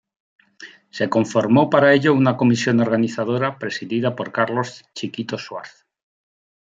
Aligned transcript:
Se 0.89 1.09
conformó 1.11 1.69
para 1.69 1.93
ello 1.93 2.15
una 2.15 2.35
Comisión 2.35 2.79
Organizadora 2.79 3.59
presidida 3.59 4.15
por 4.15 4.31
Carlos 4.31 4.83
"Chiquito" 4.95 5.37
Schwarz. 5.37 5.85